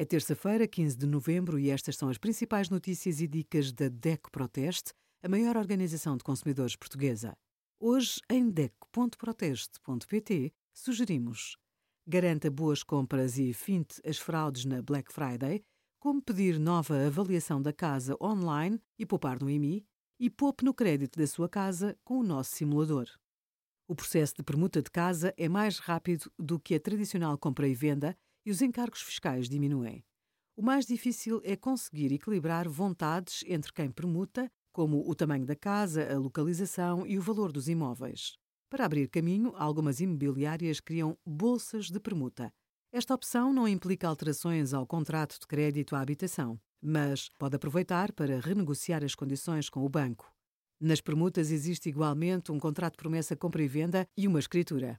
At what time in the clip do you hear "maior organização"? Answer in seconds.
5.28-6.16